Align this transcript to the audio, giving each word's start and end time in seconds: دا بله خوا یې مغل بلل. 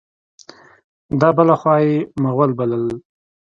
دا 1.19 1.29
بله 1.37 1.53
خوا 1.61 1.75
یې 1.85 1.93
مغل 2.23 2.51
بلل. 2.59 2.85